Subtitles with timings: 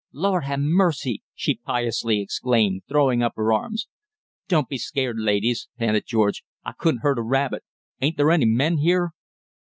[0.13, 3.87] "Lord ha' mercy!" she piously exclaimed, throwing up her arms.
[4.47, 7.63] "Don't be scared, ladies," panted George; "I couldn't hurt a rabbit.
[8.01, 9.11] Ain't there any men here?"